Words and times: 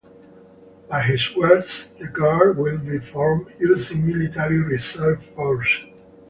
By 0.89 1.03
his 1.03 1.35
words, 1.35 1.89
the 1.99 2.07
Guard 2.07 2.57
will 2.57 2.79
be 2.79 2.97
formed 2.97 3.53
using 3.59 4.03
military 4.03 4.57
reserve 4.57 5.23
forces. 5.35 5.83